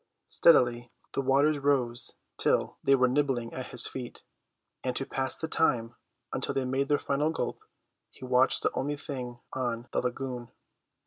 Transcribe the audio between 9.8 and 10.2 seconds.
the